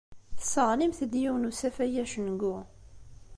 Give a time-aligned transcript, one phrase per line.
[0.37, 2.55] Tesseɣlimt-d yiwen n usafag acengu.